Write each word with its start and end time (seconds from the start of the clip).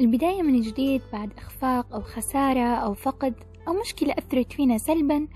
البداية 0.00 0.42
من 0.42 0.60
جديد 0.60 1.02
بعد 1.12 1.32
إخفاق 1.38 1.94
أو 1.94 2.00
خسارة 2.00 2.74
أو 2.74 2.94
فقد 2.94 3.34
أو 3.68 3.80
مشكلة 3.80 4.14
أثرت 4.18 4.52
فينا 4.52 4.78
سلبا 4.78 5.28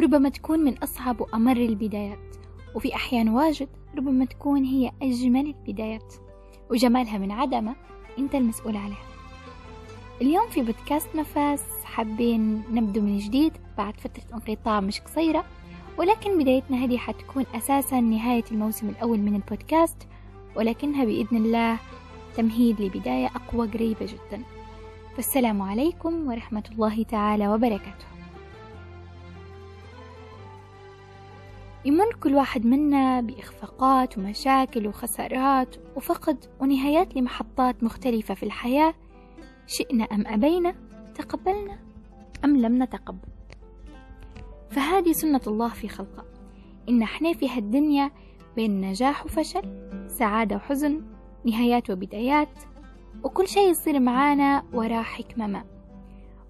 ربما 0.00 0.28
تكون 0.28 0.60
من 0.60 0.78
أصعب 0.78 1.20
وأمر 1.20 1.56
البدايات. 1.56 2.36
وفي 2.74 2.94
أحيان 2.94 3.28
واجد 3.28 3.68
ربما 3.96 4.24
تكون 4.24 4.64
هي 4.64 4.92
أجمل 5.02 5.46
البدايات. 5.46 6.14
وجمالها 6.70 7.18
من 7.18 7.30
عدمه 7.30 7.76
أنت 8.18 8.34
المسؤول 8.34 8.76
عليها. 8.76 9.06
اليوم 10.22 10.48
في 10.48 10.62
بودكاست 10.62 11.08
نفس 11.16 11.64
حابين 11.84 12.62
نبدو 12.70 13.00
من 13.00 13.18
جديد 13.18 13.52
بعد 13.78 14.00
فترة 14.00 14.22
انقطاع 14.34 14.80
مش 14.80 15.00
قصيرة 15.00 15.44
ولكن 15.98 16.38
بدايتنا 16.38 16.84
هذه 16.84 16.96
حتكون 16.96 17.44
أساسا 17.54 18.00
نهاية 18.00 18.44
الموسم 18.52 18.88
الأول 18.88 19.18
من 19.18 19.34
البودكاست 19.34 19.96
ولكنها 20.56 21.04
بإذن 21.04 21.36
الله 21.36 21.78
تمهيد 22.36 22.80
لبداية 22.80 23.26
أقوى 23.26 23.68
قريبة 23.68 24.06
جدا. 24.06 24.42
فالسلام 25.16 25.62
عليكم 25.62 26.28
ورحمة 26.28 26.64
الله 26.72 27.02
تعالى 27.02 27.48
وبركاته. 27.48 28.06
يمر 31.84 32.14
كل 32.22 32.34
واحد 32.34 32.66
منا 32.66 33.20
بإخفاقات 33.20 34.18
ومشاكل 34.18 34.86
وخسارات 34.86 35.76
وفقد 35.96 36.44
ونهايات 36.60 37.16
لمحطات 37.16 37.84
مختلفة 37.84 38.34
في 38.34 38.42
الحياة 38.42 38.94
شئنا 39.66 40.04
أم 40.04 40.26
أبينا 40.26 40.74
تقبلنا 41.14 41.78
أم 42.44 42.56
لم 42.56 42.82
نتقبل. 42.82 43.28
فهذه 44.70 45.12
سنة 45.12 45.40
الله 45.46 45.68
في 45.68 45.88
خلقه. 45.88 46.24
إن 46.88 47.02
إحنا 47.02 47.32
في 47.32 47.48
هالدنيا 47.48 48.10
بين 48.56 48.80
نجاح 48.80 49.24
وفشل 49.24 49.62
سعادة 50.08 50.56
وحزن 50.56 51.02
نهايات 51.44 51.90
وبدايات 51.90 52.48
وكل 53.24 53.48
شيء 53.48 53.70
يصير 53.70 54.00
معانا 54.00 54.62
وراه 54.72 55.02
حكمة 55.02 55.46
ما. 55.46 55.64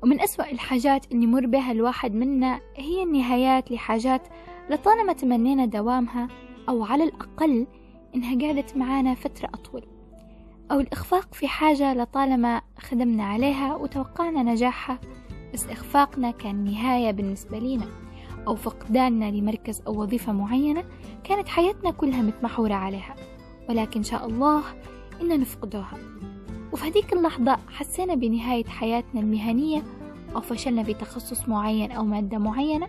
ومن 0.02 0.20
أسوأ 0.20 0.50
الحاجات 0.50 1.12
اللي 1.12 1.24
يمر 1.24 1.46
بها 1.46 1.72
الواحد 1.72 2.14
منا 2.14 2.60
هي 2.76 3.02
النهايات 3.02 3.70
لحاجات 3.70 4.28
لطالما 4.70 5.12
تمنينا 5.12 5.64
دوامها 5.64 6.28
أو 6.68 6.84
على 6.84 7.04
الأقل 7.04 7.66
إنها 8.14 8.46
قعدت 8.46 8.76
معانا 8.76 9.14
فترة 9.14 9.48
أطول. 9.54 9.86
أو 10.72 10.80
الإخفاق 10.80 11.34
في 11.34 11.48
حاجة 11.48 11.94
لطالما 11.94 12.62
خدمنا 12.78 13.24
عليها 13.24 13.74
وتوقعنا 13.74 14.42
نجاحها 14.42 14.98
بس 15.54 15.66
إخفاقنا 15.66 16.30
كان 16.30 16.64
نهاية 16.64 17.10
بالنسبة 17.10 17.58
لنا 17.58 17.86
أو 18.46 18.54
فقداننا 18.54 19.30
لمركز 19.30 19.82
أو 19.86 20.02
وظيفة 20.02 20.32
معينة 20.32 20.84
كانت 21.24 21.48
حياتنا 21.48 21.90
كلها 21.90 22.22
متمحورة 22.22 22.74
عليها. 22.74 23.14
ولكن 23.68 24.02
شاء 24.02 24.26
الله 24.26 24.62
إن 25.20 25.40
نفقدها. 25.40 25.92
وفي 26.72 26.88
هذيك 26.88 27.12
اللحظة 27.12 27.56
حسينا 27.68 28.14
بنهاية 28.14 28.64
حياتنا 28.64 29.20
المهنية 29.20 29.82
أو 30.36 30.40
فشلنا 30.40 30.82
في 30.82 30.94
تخصص 30.94 31.48
معين 31.48 31.92
أو 31.92 32.04
مادة 32.04 32.38
معينة 32.38 32.88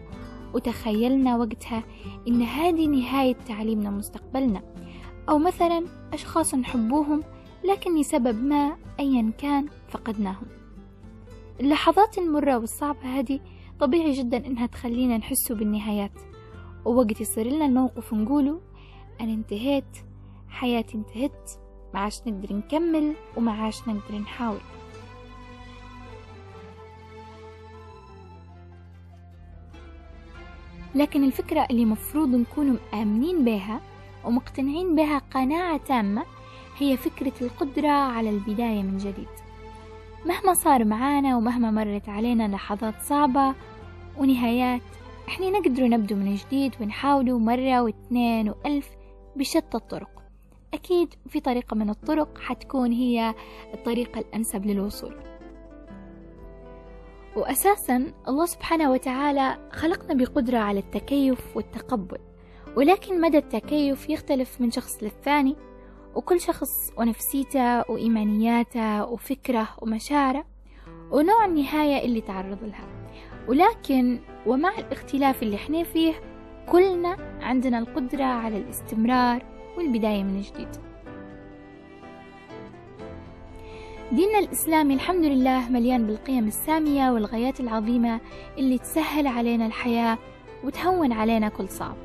وتخيلنا 0.53 1.37
وقتها 1.37 1.83
إن 2.27 2.41
هذه 2.41 2.87
نهاية 2.87 3.35
تعليمنا 3.47 3.89
مستقبلنا. 3.89 4.61
أو 5.29 5.37
مثلا 5.37 5.85
أشخاص 6.13 6.55
نحبوهم 6.55 7.23
لكن 7.63 7.99
لسبب 7.99 8.43
ما 8.43 8.77
أيا 8.99 9.31
كان 9.37 9.65
فقدناهم. 9.89 10.45
اللحظات 11.59 12.17
المرة 12.17 12.57
والصعبة 12.57 13.19
هذه 13.19 13.39
طبيعي 13.79 14.11
جدا 14.11 14.47
إنها 14.47 14.65
تخلينا 14.65 15.17
نحسوا 15.17 15.55
بالنهايات. 15.55 16.11
ووقت 16.85 17.21
يصير 17.21 17.47
لنا 17.47 17.65
الموقف 17.65 18.13
نقوله 18.13 18.61
أنا 19.21 19.33
انتهيت 19.33 19.97
حياتي 20.51 20.97
انتهت 20.97 21.51
ما 21.93 21.99
عاش 21.99 22.21
نقدر 22.27 22.55
نكمل 22.55 23.13
وما 23.37 23.51
عاش 23.51 23.87
نقدر 23.87 24.17
نحاول. 24.17 24.59
لكن 30.95 31.23
الفكرة 31.23 31.67
اللي 31.71 31.85
مفروض 31.85 32.35
نكون 32.35 32.79
مآمنين 32.93 33.45
بها 33.45 33.81
ومقتنعين 34.25 34.95
بها 34.95 35.17
قناعة 35.17 35.77
تامة 35.77 36.23
هي 36.77 36.97
فكرة 36.97 37.33
القدرة 37.41 37.89
على 37.89 38.29
البداية 38.29 38.83
من 38.83 38.97
جديد. 38.97 39.27
مهما 40.25 40.53
صار 40.53 40.85
معانا 40.85 41.37
ومهما 41.37 41.71
مرت 41.71 42.09
علينا 42.09 42.47
لحظات 42.47 43.01
صعبة 43.01 43.55
ونهايات 44.17 44.81
إحنا 45.27 45.49
نقدر 45.49 45.87
نبدو 45.87 46.15
من 46.15 46.35
جديد 46.35 46.75
ونحاولوا 46.81 47.39
مرة 47.39 47.81
وإثنين 47.81 48.49
وألف 48.49 48.89
بشتى 49.35 49.77
الطرق. 49.77 50.20
أكيد 50.73 51.13
في 51.29 51.39
طريقة 51.39 51.75
من 51.75 51.89
الطرق 51.89 52.37
حتكون 52.37 52.91
هي 52.91 53.35
الطريقة 53.73 54.19
الأنسب 54.19 54.65
للوصول. 54.65 55.15
وأساسا 57.35 58.13
الله 58.27 58.45
سبحانه 58.45 58.91
وتعالى 58.91 59.69
خلقنا 59.71 60.13
بقدرة 60.13 60.57
على 60.57 60.79
التكيف 60.79 61.57
والتقبل 61.57 62.17
ولكن 62.77 63.21
مدى 63.21 63.37
التكيف 63.37 64.09
يختلف 64.09 64.61
من 64.61 64.71
شخص 64.71 65.03
للثاني 65.03 65.55
وكل 66.15 66.41
شخص 66.41 66.69
ونفسيته 66.97 67.91
وإيمانياته 67.91 69.05
وفكره 69.05 69.67
ومشاعره 69.81 70.45
ونوع 71.11 71.45
النهاية 71.45 72.05
اللي 72.05 72.21
تعرض 72.21 72.63
لها. 72.63 72.87
ولكن 73.47 74.19
ومع 74.45 74.77
الاختلاف 74.77 75.43
اللي 75.43 75.55
إحنا 75.55 75.83
فيه 75.83 76.13
كلنا 76.71 77.17
عندنا 77.41 77.79
القدرة 77.79 78.23
على 78.23 78.57
الاستمرار 78.57 79.50
والبداية 79.77 80.23
من 80.23 80.41
جديد. 80.41 80.67
ديننا 84.11 84.39
الإسلامي 84.39 84.93
الحمد 84.93 85.25
لله 85.25 85.69
مليان 85.69 86.07
بالقيم 86.07 86.47
السامية 86.47 87.11
والغايات 87.11 87.59
العظيمة 87.59 88.19
اللي 88.57 88.77
تسهل 88.77 89.27
علينا 89.27 89.65
الحياة 89.65 90.17
وتهون 90.63 91.11
علينا 91.11 91.49
كل 91.49 91.69
صعب. 91.69 91.95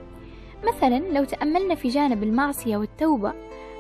مثلا 0.65 0.99
لو 0.99 1.25
تأملنا 1.25 1.75
في 1.75 1.89
جانب 1.89 2.23
المعصية 2.23 2.77
والتوبة 2.77 3.33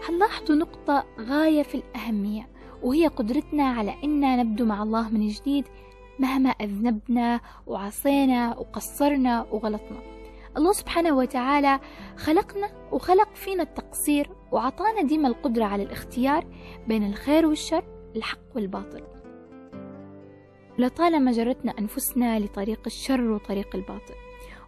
حنلاحظوا 0.03 0.57
نقطة 0.57 1.05
غاية 1.21 1.63
في 1.63 1.75
الأهمية؟ 1.75 2.49
وهي 2.83 3.07
قدرتنا 3.07 3.65
على 3.65 3.95
أن 4.05 4.39
نبدو 4.39 4.65
مع 4.65 4.83
الله 4.83 5.09
من 5.09 5.29
جديد 5.29 5.65
مهما 6.19 6.51
أذنبنا 6.51 7.41
وعصينا 7.67 8.59
وقصرنا 8.59 9.47
وغلطنا. 9.51 10.16
الله 10.57 10.73
سبحانه 10.73 11.17
وتعالى 11.17 11.81
خلقنا 12.17 12.69
وخلق 12.93 13.35
فينا 13.35 13.63
التقصير 13.63 14.31
وعطانا 14.53 15.03
ديما 15.03 15.29
القدرة 15.29 15.65
على 15.65 15.83
الاختيار 15.83 16.47
بين 16.89 17.07
الخير 17.07 17.47
والشر 17.47 17.85
الحق 18.17 18.39
والباطل. 18.55 19.03
لطالما 20.79 21.33
جرتنا 21.33 21.75
أنفسنا 21.79 22.39
لطريق 22.39 22.81
الشر 22.87 23.31
وطريق 23.31 23.77
الباطل 23.77 24.15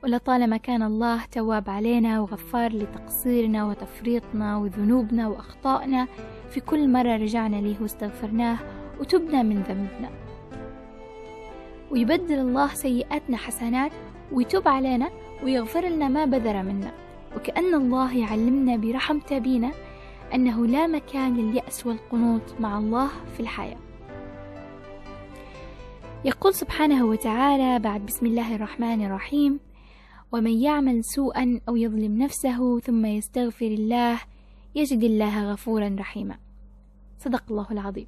ولطالما 0.02 0.56
كان 0.56 0.82
الله 0.82 1.24
تواب 1.24 1.70
علينا 1.70 2.20
وغفار 2.20 2.72
لتقصيرنا 2.72 3.66
وتفريطنا 3.66 4.56
وذنوبنا 4.56 5.28
وأخطائنا 5.28 6.06
في 6.50 6.60
كل 6.60 6.88
مرة 6.88 7.16
رجعنا 7.16 7.56
ليه 7.56 7.76
واستغفرناه 7.80 8.58
وتبنا 9.00 9.42
من 9.42 9.62
ذنبنا. 9.62 10.10
ويبدل 11.90 12.38
الله 12.38 12.68
سيئاتنا 12.68 13.36
حسنات 13.36 13.92
ويتوب 14.32 14.68
علينا 14.68 15.10
ويغفر 15.44 15.88
لنا 15.88 16.08
ما 16.08 16.24
بذر 16.24 16.62
منا. 16.62 16.92
وكأن 17.36 17.74
الله 17.74 18.16
يعلمنا 18.16 18.76
برحمته 18.76 19.38
بينا 19.38 19.72
أنه 20.34 20.66
لا 20.66 20.86
مكان 20.86 21.36
لليأس 21.36 21.86
والقنوط 21.86 22.60
مع 22.60 22.78
الله 22.78 23.08
في 23.36 23.40
الحياة. 23.40 23.78
يقول 26.24 26.54
سبحانه 26.54 27.04
وتعالى 27.04 27.78
بعد 27.78 28.06
بسم 28.06 28.26
الله 28.26 28.54
الرحمن 28.54 29.04
الرحيم 29.06 29.60
ومن 30.32 30.52
يعمل 30.52 31.04
سوءا 31.04 31.60
أو 31.68 31.76
يظلم 31.76 32.22
نفسه 32.22 32.80
ثم 32.80 33.06
يستغفر 33.06 33.66
الله 33.66 34.18
يجد 34.74 35.04
الله 35.04 35.52
غفورا 35.52 35.96
رحيما. 35.98 36.36
صدق 37.18 37.44
الله 37.50 37.66
العظيم. 37.70 38.06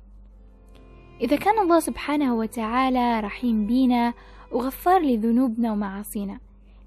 إذا 1.20 1.36
كان 1.36 1.58
الله 1.58 1.80
سبحانه 1.80 2.34
وتعالى 2.34 3.20
رحيم 3.20 3.66
بينا 3.66 4.14
وغفار 4.52 5.00
لذنوبنا 5.00 5.72
ومعاصينا 5.72 6.40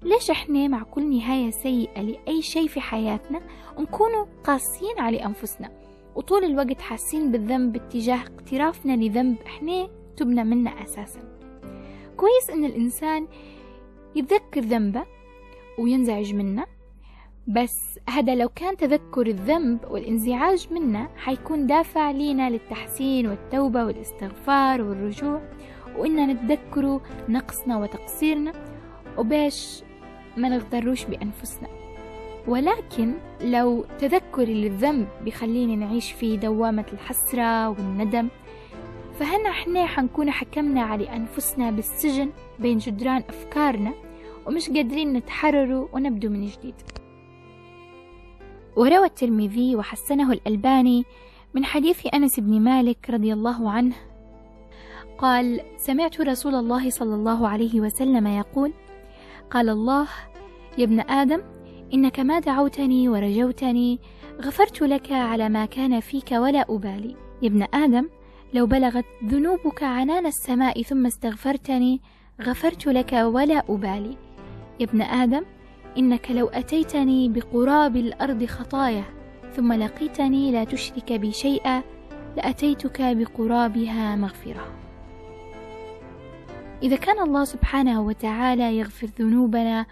ليش 0.04 0.30
إحنا 0.30 0.68
مع 0.68 0.82
كل 0.82 1.16
نهاية 1.16 1.50
سيئة 1.50 2.02
لأي 2.02 2.42
شيء 2.42 2.68
في 2.68 2.80
حياتنا 2.80 3.40
نكونوا 3.78 4.26
قاسيين 4.44 4.98
على 4.98 5.24
أنفسنا؟ 5.24 5.70
وطول 6.14 6.44
الوقت 6.44 6.80
حاسين 6.80 7.32
بالذنب 7.32 7.76
اتجاه 7.76 8.22
اقترافنا 8.22 8.92
لذنب 8.92 9.36
إحنا 9.46 9.88
تبنا 10.16 10.44
منه 10.44 10.82
أساسا. 10.82 11.20
كويس 12.16 12.50
إن 12.50 12.64
الإنسان 12.64 13.26
يتذكر 14.16 14.60
ذنبه 14.60 15.04
وينزعج 15.78 16.34
منه 16.34 16.66
بس 17.46 17.98
هذا 18.08 18.34
لو 18.34 18.48
كان 18.48 18.76
تذكر 18.76 19.26
الذنب 19.26 19.78
والانزعاج 19.90 20.72
منه 20.72 21.08
حيكون 21.16 21.66
دافع 21.66 22.10
لينا 22.10 22.50
للتحسين 22.50 23.26
والتوبة 23.26 23.84
والاستغفار 23.84 24.82
والرجوع 24.82 25.40
وإننا 25.96 26.32
نتذكروا 26.32 27.00
نقصنا 27.28 27.78
وتقصيرنا. 27.78 28.52
وباش 29.18 29.82
ما 30.36 30.48
نغتروش 30.48 31.04
بأنفسنا. 31.04 31.68
ولكن 32.48 33.14
لو 33.40 33.84
تذكري 33.98 34.54
للذنب 34.54 35.08
بيخليني 35.24 35.76
نعيش 35.76 36.12
في 36.12 36.36
دوامة 36.36 36.84
الحسرة 36.92 37.68
والندم 37.68 38.28
فهنا 39.18 39.48
إحنا 39.50 39.86
حنكون 39.86 40.30
حكمنا 40.30 40.82
على 40.82 41.16
أنفسنا 41.16 41.70
بالسجن 41.70 42.30
بين 42.58 42.78
جدران 42.78 43.22
أفكارنا 43.28 43.92
ومش 44.46 44.68
قادرين 44.68 45.12
نتحرروا 45.12 45.88
ونبدو 45.92 46.28
من 46.30 46.46
جديد؟ 46.46 46.74
وروى 48.76 49.06
الترمذي 49.06 49.76
وحسنه 49.76 50.32
الألباني 50.32 51.04
من 51.54 51.64
حديث 51.64 52.14
أنس 52.14 52.40
بن 52.40 52.60
مالك 52.60 53.10
رضي 53.10 53.32
الله 53.32 53.70
عنه 53.70 53.94
قال 55.18 55.60
سمعت 55.76 56.20
رسول 56.20 56.54
الله 56.54 56.90
صلى 56.90 57.14
الله 57.14 57.48
عليه 57.48 57.80
وسلم 57.80 58.26
يقول 58.26 58.72
قال 59.50 59.68
الله 59.68 60.08
يا 60.78 60.84
ابن 60.84 61.00
آدم 61.00 61.42
إنك 61.94 62.20
ما 62.20 62.38
دعوتني 62.38 63.08
ورجوتني 63.08 64.00
غفرت 64.40 64.82
لك 64.82 65.12
على 65.12 65.48
ما 65.48 65.64
كان 65.64 66.00
فيك 66.00 66.32
ولا 66.32 66.66
أبالي. 66.68 67.16
يا 67.42 67.48
ابن 67.48 67.66
آدم 67.74 68.08
لو 68.54 68.66
بلغت 68.66 69.04
ذنوبك 69.24 69.82
عنان 69.82 70.26
السماء 70.26 70.82
ثم 70.82 71.06
استغفرتني 71.06 72.00
غفرت 72.42 72.86
لك 72.86 73.12
ولا 73.12 73.64
أبالي. 73.68 74.16
يا 74.80 74.86
ابن 74.86 75.02
آدم 75.02 75.42
إنك 75.98 76.30
لو 76.30 76.46
أتيتني 76.46 77.28
بقراب 77.28 77.96
الأرض 77.96 78.44
خطايا 78.44 79.04
ثم 79.56 79.72
لقيتني 79.72 80.52
لا 80.52 80.64
تشرك 80.64 81.12
بي 81.12 81.32
شيئا 81.32 81.82
لأتيتك 82.36 83.02
بقرابها 83.02 84.16
مغفرة. 84.16 84.83
إذا 86.84 86.96
كان 86.96 87.18
الله 87.22 87.44
سبحانه 87.44 88.02
وتعالى 88.02 88.78
يغفر 88.78 89.06
ذنوبنا 89.18 89.86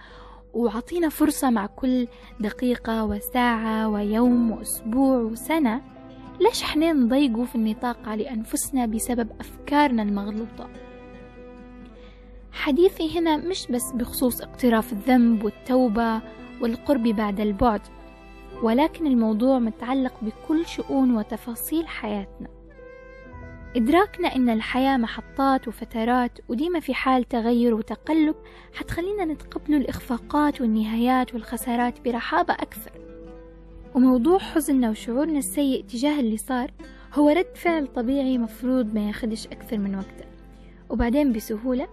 وعطينا 0.55 1.09
فرصة 1.09 1.51
مع 1.51 1.67
كل 1.67 2.07
دقيقة 2.41 3.05
وساعة 3.05 3.89
ويوم 3.89 4.51
وأسبوع 4.51 5.17
وسنة 5.17 5.81
ليش 6.41 6.63
إحنا 6.63 6.93
نضيقوا 6.93 7.45
في 7.45 7.55
النطاق 7.55 8.09
على 8.09 8.31
أنفسنا 8.31 8.87
بسبب 8.87 9.29
أفكارنا 9.41 10.03
المغلوطة؟ 10.03 10.69
حديثي 12.53 13.19
هنا 13.19 13.37
مش 13.37 13.67
بس 13.71 13.93
بخصوص 13.93 14.41
اقتراف 14.41 14.93
الذنب 14.93 15.45
والتوبة 15.45 16.21
والقرب 16.61 17.03
بعد 17.03 17.41
البعد 17.41 17.81
ولكن 18.63 19.07
الموضوع 19.07 19.59
متعلق 19.59 20.15
بكل 20.23 20.67
شؤون 20.67 21.17
وتفاصيل 21.17 21.89
حياتنا. 21.89 22.49
إدراكنا 23.77 24.37
إن 24.37 24.49
الحياة 24.49 24.97
محطات 24.97 25.69
وفترات 25.69 26.39
وديما 26.49 26.81
في 26.81 26.95
حال 26.95 27.29
تغير 27.29 27.75
وتقلب 27.75 28.35
حتخلينا 28.75 29.25
نتقبل 29.25 29.75
الإخفاقات 29.75 30.61
والنهايات 30.61 31.35
والخسارات 31.35 32.01
برحابة 32.01 32.55
أكثر. 32.55 32.93
وموضوع 33.95 34.39
حزننا 34.39 34.91
وشعورنا 34.91 35.39
السيء 35.39 35.85
تجاه 35.85 36.21
اللي 36.21 36.37
صار 36.37 36.71
هو 37.15 37.29
رد 37.29 37.57
فعل 37.57 37.87
طبيعي 37.87 38.39
مفروض 38.39 38.95
ما 38.95 39.09
ياخدش 39.09 39.47
أكثر 39.47 39.79
من 39.79 39.95
وقته. 39.95 40.25
وبعدين 40.91 41.33
بسهولة 41.33 41.89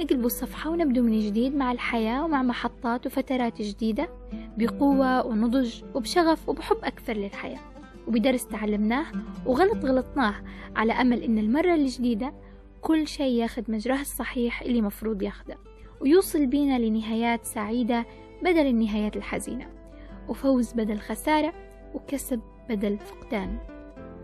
نقلب 0.00 0.26
الصفحة 0.26 0.70
ونبدو 0.70 1.02
من 1.02 1.20
جديد 1.20 1.56
مع 1.56 1.72
الحياة 1.72 2.24
ومع 2.24 2.42
محطات 2.42 3.06
وفترات 3.06 3.62
جديدة 3.62 4.08
بقوة 4.58 5.26
ونضج 5.26 5.82
وبشغف 5.94 6.48
وبحب 6.48 6.76
أكثر 6.84 7.12
للحياة. 7.12 7.69
وبدرس 8.10 8.46
تعلمناه 8.46 9.06
وغلط 9.46 9.84
غلطناه 9.84 10.34
على 10.76 10.92
أمل 10.92 11.22
إن 11.22 11.38
المرة 11.38 11.74
الجديدة 11.74 12.34
كل 12.80 13.08
شيء 13.08 13.34
ياخد 13.34 13.70
مجراه 13.70 14.00
الصحيح 14.00 14.62
اللي 14.62 14.82
مفروض 14.82 15.22
ياخده 15.22 15.58
ويوصل 16.00 16.46
بينا 16.46 16.78
لنهايات 16.78 17.44
سعيدة 17.44 18.06
بدل 18.42 18.66
النهايات 18.66 19.16
الحزينة 19.16 19.66
وفوز 20.28 20.72
بدل 20.72 20.98
خسارة 20.98 21.52
وكسب 21.94 22.40
بدل 22.68 22.98
فقدان. 22.98 23.58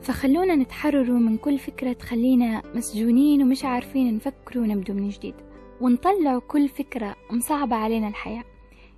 فخلونا 0.02 0.54
نتحرروا 0.54 1.18
من 1.18 1.36
كل 1.36 1.58
فكرة 1.58 1.92
تخلينا 1.92 2.62
مسجونين 2.74 3.42
ومش 3.42 3.64
عارفين 3.64 4.16
نفكر 4.16 4.58
ونبدو 4.58 4.94
من 4.94 5.08
جديد 5.08 5.34
ونطلع 5.80 6.38
كل 6.38 6.68
فكرة 6.68 7.16
مصعبة 7.30 7.76
علينا 7.76 8.08
الحياة. 8.08 8.44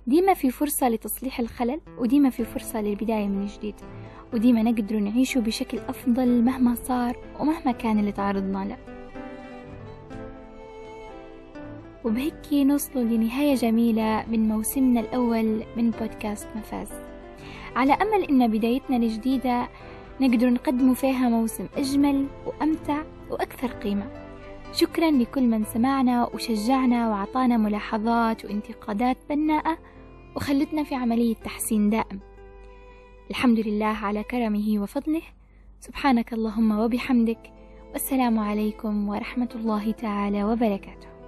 ديما 0.07 0.33
في 0.33 0.51
فرصة 0.51 0.89
لتصليح 0.89 1.39
الخلل 1.39 1.81
وديما 1.97 2.29
في 2.29 2.43
فرصة 2.43 2.81
للبداية 2.81 3.27
من 3.27 3.45
جديد. 3.45 3.75
وديما 4.33 4.63
نقدر 4.63 4.99
نعيشه 4.99 5.41
بشكل 5.41 5.79
أفضل 5.79 6.41
مهما 6.41 6.75
صار 6.75 7.15
ومهما 7.39 7.71
كان 7.71 7.99
اللي 7.99 8.11
تعرضنا 8.11 8.65
له. 8.65 8.77
وبهيك 12.05 12.53
نوصل 12.53 12.99
لنهاية 12.99 13.55
جميلة 13.55 14.25
من 14.31 14.47
موسمنا 14.47 14.99
الأول 14.99 15.63
من 15.77 15.91
بودكاست 15.91 16.47
مفاز. 16.55 16.87
على 17.75 17.93
أمل 17.93 18.23
إن 18.29 18.47
بدايتنا 18.47 18.97
الجديدة 18.97 19.67
نقدر 20.21 20.49
نقدم 20.49 20.93
فيها 20.93 21.29
موسم 21.29 21.67
أجمل 21.77 22.25
وأمتع 22.45 23.03
وأكثر 23.29 23.67
قيمة. 23.67 24.07
شكرا 24.73 25.11
لكل 25.11 25.43
من 25.43 25.63
سمعنا 25.63 26.29
وشجعنا 26.33 27.09
وعطانا 27.09 27.57
ملاحظات 27.57 28.45
وانتقادات 28.45 29.17
بناءة 29.29 29.77
وخلتنا 30.35 30.83
في 30.83 30.95
عملية 30.95 31.35
تحسين 31.35 31.89
دائم. 31.89 32.19
الحمد 33.29 33.59
لله 33.59 33.85
على 33.85 34.23
كرمه 34.23 34.79
وفضله. 34.81 35.21
سبحانك 35.79 36.33
اللهم 36.33 36.79
وبحمدك. 36.79 37.53
والسلام 37.91 38.39
عليكم 38.39 39.09
ورحمة 39.09 39.49
الله 39.55 39.91
تعالى 39.91 40.43
وبركاته. 40.43 41.18